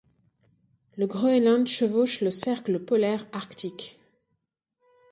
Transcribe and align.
Le 0.97 1.05
Groenland 1.05 1.67
chevauche 1.67 2.21
le 2.21 2.31
cercle 2.31 2.79
polaire 2.79 3.27
arctique. 3.33 3.99